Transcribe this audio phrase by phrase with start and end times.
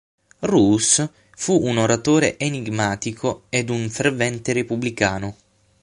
[0.39, 5.35] Roos fu un oratore enigmatico ed un fervente repubblicano.